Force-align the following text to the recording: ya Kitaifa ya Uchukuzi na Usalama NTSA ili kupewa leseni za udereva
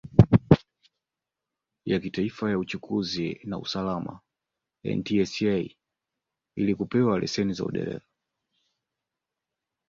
ya 1.85 1.99
Kitaifa 1.99 2.49
ya 2.49 2.59
Uchukuzi 2.59 3.41
na 3.43 3.57
Usalama 3.59 4.19
NTSA 4.83 5.69
ili 6.55 6.75
kupewa 6.75 7.19
leseni 7.19 7.53
za 7.53 7.63
udereva 7.65 8.05